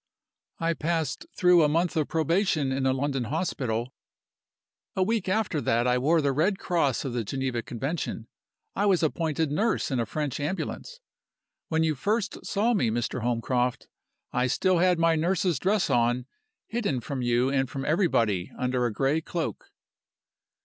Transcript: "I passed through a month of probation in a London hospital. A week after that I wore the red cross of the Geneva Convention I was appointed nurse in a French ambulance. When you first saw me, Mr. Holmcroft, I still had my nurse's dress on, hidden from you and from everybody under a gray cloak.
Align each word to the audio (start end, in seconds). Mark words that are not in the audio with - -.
"I 0.57 0.73
passed 0.73 1.27
through 1.37 1.61
a 1.61 1.69
month 1.69 1.95
of 1.95 2.07
probation 2.07 2.71
in 2.71 2.87
a 2.87 2.91
London 2.91 3.25
hospital. 3.25 3.93
A 4.95 5.03
week 5.03 5.29
after 5.29 5.61
that 5.61 5.85
I 5.85 5.99
wore 5.99 6.21
the 6.21 6.31
red 6.31 6.57
cross 6.57 7.05
of 7.05 7.13
the 7.13 7.23
Geneva 7.23 7.61
Convention 7.61 8.27
I 8.75 8.87
was 8.87 9.03
appointed 9.03 9.51
nurse 9.51 9.91
in 9.91 9.99
a 9.99 10.07
French 10.07 10.39
ambulance. 10.39 10.99
When 11.67 11.83
you 11.83 11.93
first 11.93 12.43
saw 12.43 12.73
me, 12.73 12.89
Mr. 12.89 13.21
Holmcroft, 13.21 13.89
I 14.33 14.47
still 14.47 14.79
had 14.79 14.97
my 14.97 15.15
nurse's 15.15 15.59
dress 15.59 15.87
on, 15.91 16.25
hidden 16.65 16.99
from 17.01 17.21
you 17.21 17.49
and 17.49 17.69
from 17.69 17.85
everybody 17.85 18.51
under 18.57 18.87
a 18.87 18.91
gray 18.91 19.21
cloak. 19.21 19.67